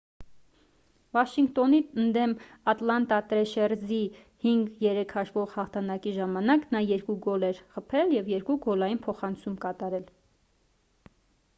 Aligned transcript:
վաշինգտոնի 1.15 1.81
ընդդեմ 2.03 2.31
ատլանտա 2.73 3.19
տրեշերզի 3.33 3.99
5-3 4.45 5.05
հաշվով 5.17 5.53
հաղթանակի 5.59 6.15
ժամանակ 6.17 6.65
նա 6.77 6.81
2 6.95 7.19
գոլ 7.27 7.47
էր 7.51 7.61
խփել 7.77 8.15
և 8.17 8.33
2 8.39 8.57
գոլային 8.65 9.03
փոխանցում 9.05 9.61
կատարել 9.67 10.09